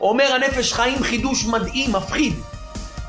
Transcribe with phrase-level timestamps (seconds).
[0.00, 2.40] אומר הנפש חיים חידוש מדהים, מפחיד.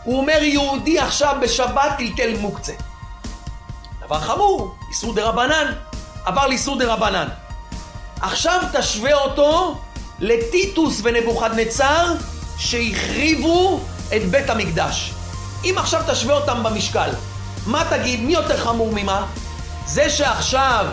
[0.03, 2.73] הוא אומר יהודי עכשיו בשבת טלטל מוקצה.
[4.05, 5.73] דבר חמור, איסור דה רבנן,
[6.25, 7.27] עבר לאיסור דה רבנן.
[8.21, 9.77] עכשיו תשווה אותו
[10.19, 12.13] לטיטוס ונבוכדנצר
[12.57, 13.79] שהחריבו
[14.15, 15.13] את בית המקדש.
[15.63, 17.09] אם עכשיו תשווה אותם במשקל,
[17.65, 19.25] מה תגיד, מי יותר חמור ממה?
[19.85, 20.85] זה שעכשיו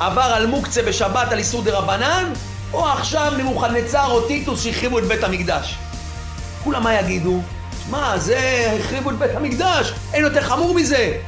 [0.00, 2.32] עבר על מוקצה בשבת על איסור דה רבנן,
[2.72, 5.74] או עכשיו נבוכדנצר או טיטוס שהחריבו את בית המקדש?
[6.64, 7.40] כולם מה יגידו?
[7.90, 11.18] מה, זה החריבו את בית המקדש, אין יותר חמור מזה.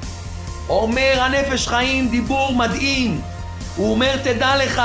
[0.69, 3.21] אומר הנפש חיים דיבור מדהים.
[3.77, 4.83] הוא אומר, תדע לך,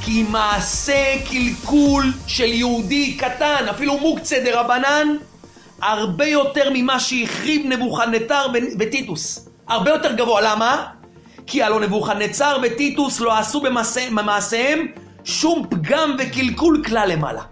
[0.00, 5.08] כי מעשה קלקול של יהודי קטן, אפילו מוקצה דה רבנן,
[5.82, 8.46] הרבה יותר ממה שהחריב נבוכדנצר
[8.78, 9.48] וטיטוס.
[9.68, 10.40] הרבה יותר גבוה.
[10.40, 10.86] למה?
[11.46, 13.62] כי הלא נבוכדנצר וטיטוס לא עשו
[14.10, 14.86] במעשיהם
[15.24, 17.42] שום פגם וקלקול כלל למעלה.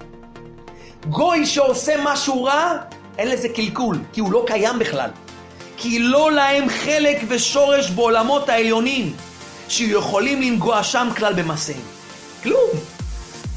[1.08, 2.76] גוי שעושה משהו רע,
[3.18, 5.10] אין לזה קלקול, כי הוא לא קיים בכלל.
[5.76, 9.14] כי לא להם חלק ושורש בעולמות העליונים,
[9.68, 11.80] שיכולים לנגוע שם כלל במעשיהם.
[12.42, 12.70] כלום.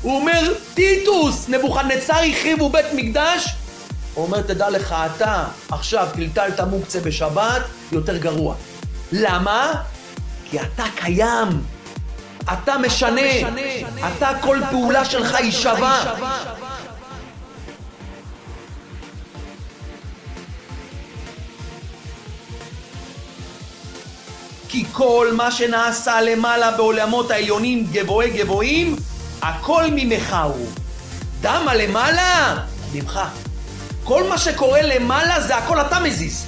[0.01, 3.47] הוא אומר, טיטוס, נבוכדנצר החריבו בית מקדש,
[4.13, 7.61] הוא אומר, תדע לך, אתה עכשיו טלטלת מוקצה בשבת,
[7.91, 8.55] יותר גרוע.
[9.11, 9.73] למה?
[10.49, 11.47] כי אתה קיים.
[12.53, 13.39] אתה משנה.
[13.39, 13.49] אתה,
[14.41, 16.13] כל פעולה שלך היא שווה.
[24.69, 28.95] כי כל מה שנעשה למעלה בעולמות העליונים גבוהי גבוהים,
[29.41, 30.67] הכל ממך הוא.
[31.41, 32.57] דמה למעלה?
[32.93, 33.19] ממך.
[34.03, 36.45] כל מה שקורה למעלה זה הכל אתה מזיז.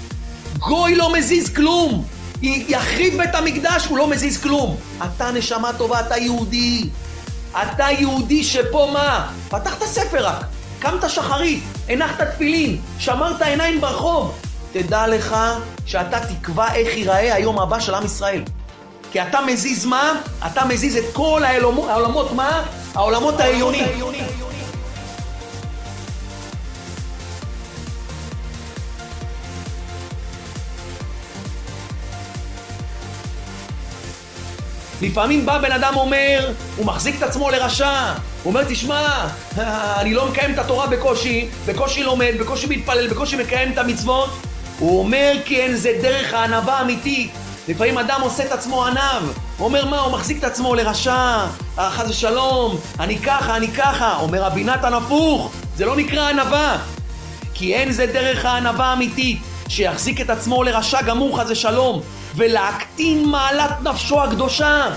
[0.60, 2.06] גוי לא מזיז כלום.
[2.42, 4.78] יחריב בית המקדש, הוא לא מזיז כלום.
[5.06, 6.90] אתה נשמה טובה, אתה יהודי.
[7.62, 9.32] אתה יהודי שפה מה?
[9.50, 10.46] פתחת ספר רק,
[10.80, 14.40] קמת שחרית, הנחת תפילין, שמרת עיניים ברחוב.
[14.72, 15.36] תדע לך
[15.86, 18.42] שאתה תקבע איך ייראה היום הבא של עם ישראל.
[19.12, 20.14] כי אתה מזיז מה?
[20.48, 21.44] אתה מזיז את כל
[21.88, 22.64] העולמות, מה?
[22.96, 23.86] העולמות העליונים.
[35.02, 38.14] לפעמים בא בן אדם אומר, הוא מחזיק את עצמו לרשע.
[38.44, 39.28] הוא אומר, תשמע,
[40.02, 44.30] אני לא מקיים את התורה בקושי, בקושי לומד, בקושי מתפלל, בקושי מקיים את המצוות.
[44.80, 47.32] הוא אומר, כן, זה דרך הענווה האמיתית.
[47.68, 49.32] לפעמים אדם עושה את עצמו ענב.
[49.58, 51.46] הוא אומר, מה, הוא מחזיק את עצמו לרשע,
[51.78, 54.18] חס ושלום, אני ככה, אני ככה.
[54.22, 56.78] אומר רבי נתן הפוך, זה לא נקרא ענווה.
[57.54, 62.02] כי אין זה דרך הענווה האמיתית, שיחזיק את עצמו לרשע גמור חס ושלום,
[62.36, 64.88] ולהקטין מעלת נפשו הקדושה.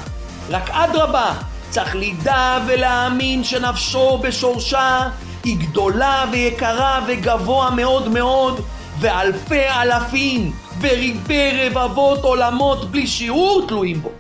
[0.51, 1.35] רק אדרבה,
[1.71, 5.09] צריך לדע ולהאמין שנפשו בשורשה
[5.45, 8.61] היא גדולה ויקרה וגבוה מאוד מאוד,
[9.01, 14.11] ואלפי אלפים וריבי רבבות עולמות בלי שיעור תלויים בו.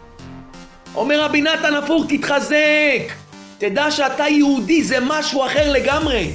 [0.94, 3.12] אומר רבי נתן הפוך, תתחזק.
[3.58, 6.30] תדע שאתה יהודי, זה משהו אחר לגמרי.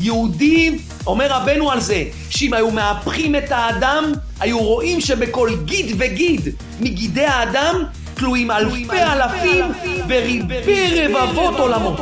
[0.00, 6.40] יהודי, אומר רבנו על זה, שאם היו מהפכים את האדם, היו רואים שבכל גיד וגיד
[6.80, 9.64] מגידי האדם תלויים אלפי אלפים
[10.08, 12.00] וריבי רבבות עולמות.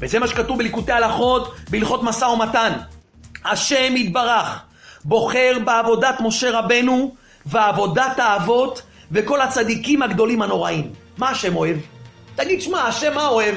[0.00, 2.72] וזה מה שכתוב בליקוטי הלכות, בהלכות משא ומתן.
[3.44, 4.60] השם יתברך
[5.04, 7.14] בוחר בעבודת משה רבנו
[7.46, 8.82] ועבודת האבות
[9.12, 10.90] וכל הצדיקים הגדולים הנוראים.
[11.18, 11.76] מה השם אוהב?
[12.36, 13.54] תגיד, שמע, השם מה אוהב?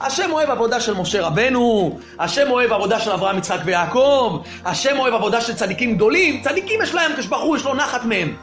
[0.00, 5.14] השם אוהב עבודה של משה רבנו, השם אוהב עבודה של אברהם, יצחק ויעקב, השם אוהב
[5.14, 8.34] עבודה של צדיקים גדולים, צדיקים יש להם, כשברוך יש לו נחת מהם.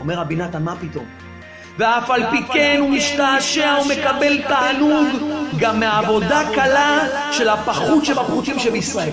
[0.00, 1.04] אומר רבי נתן, מה פתאום?
[1.78, 5.06] ואף על פי כן הוא משתעשע ומקבל תענוג
[5.58, 6.98] גם מהעבודה קלה
[7.32, 9.10] של הפחות שבפחותים שבישראל.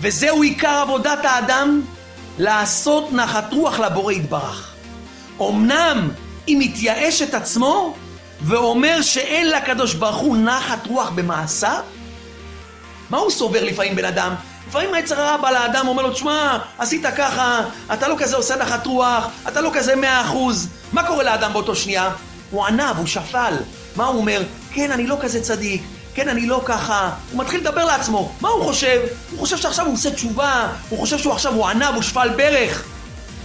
[0.00, 1.82] וזהו עיקר עבודת האדם,
[2.38, 4.74] לעשות נחת רוח לבורא יתברך.
[5.40, 6.10] אמנם
[6.48, 7.94] אם מתייאש את עצמו
[8.42, 11.82] ואומר שאין לקדוש ברוך הוא נחת רוח במעשיו,
[13.10, 14.34] מה הוא סובר לפעמים בן אדם?
[14.68, 17.60] לפעמים היצר הרע בא לאדם, אומר לו, תשמע, עשית ככה,
[17.92, 20.68] אתה לא כזה עושה נחת רוח, אתה לא כזה מאה אחוז.
[20.92, 22.10] מה קורה לאדם באותו שנייה?
[22.50, 23.54] הוא ענב, הוא שפל.
[23.96, 24.42] מה הוא אומר?
[24.72, 25.82] כן, אני לא כזה צדיק,
[26.14, 27.10] כן, אני לא ככה.
[27.32, 28.32] הוא מתחיל לדבר לעצמו.
[28.40, 29.00] מה הוא חושב?
[29.30, 32.84] הוא חושב שעכשיו הוא עושה תשובה, הוא חושב שהוא עכשיו הוא ענב, הוא שפל ברך.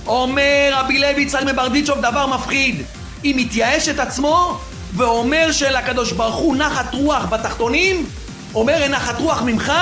[0.08, 2.82] אומר רבי לוי יצחק מברדיצ'וב דבר מפחיד.
[3.24, 4.60] אם מתייאש את עצמו
[4.96, 8.06] ואומר שלקדוש ברוך הוא נחת רוח בתחתונים,
[8.56, 9.74] אומר אין נחת רוח ממך,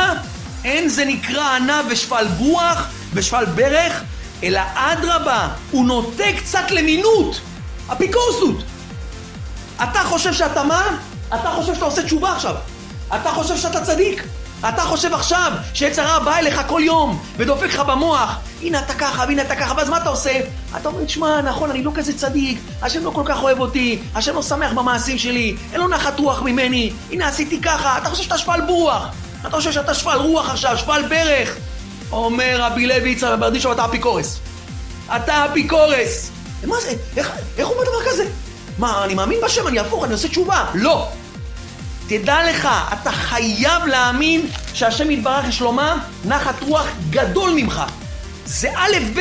[0.64, 4.04] אין זה נקרא ענה ושפל בוח ושפל ברך,
[4.44, 7.40] אלא אדרבה, הוא נוטה קצת למינות,
[7.92, 8.64] אפיקורסות.
[9.84, 10.98] אתה חושב שאתה מה?
[11.28, 12.56] אתה חושב שאתה עושה תשובה עכשיו.
[13.16, 14.24] אתה חושב שאתה צדיק.
[14.70, 19.26] אתה חושב עכשיו שעץ הרע בא אליך כל יום ודופק לך במוח הנה אתה ככה
[19.28, 20.40] והנה אתה ככה ואז מה אתה עושה?
[20.78, 24.36] אתה אומר, תשמע, נכון, אני לא כזה צדיק השם לא כל כך אוהב אותי השם
[24.36, 28.38] לא שמח במעשים שלי אין לו נחת רוח ממני הנה עשיתי ככה אתה חושב שאתה
[28.38, 29.08] שפל ברוח
[29.42, 31.56] אתה חושב שאתה שפל רוח עכשיו, שפל ברך
[32.12, 34.40] אומר רבי לוי יצחק ברדישו אתה אפיקורס
[35.16, 36.32] אתה אפיקורס
[36.68, 36.94] מה זה?
[37.18, 38.24] איך, איך הוא אומר דבר כזה?
[38.78, 41.08] מה, אני מאמין בשם, אני אהפוך, אני עושה תשובה לא
[42.18, 44.42] תדע לך, אתה חייב להאמין
[44.74, 45.98] שהשם יתברך יש לו מה?
[46.26, 47.84] נחת רוח גדול ממך.
[48.46, 49.20] זה א' ב',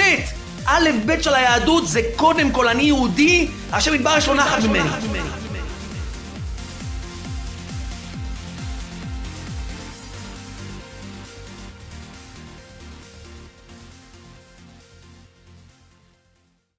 [0.66, 4.88] א' ב' של היהדות זה קודם כל אני יהודי, השם יתברך יש לו נחת ממני.